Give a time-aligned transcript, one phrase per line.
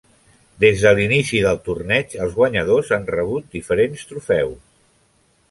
[0.61, 4.59] Des de l'inici del torneig, els guanyadors han rebut diferents trofeus.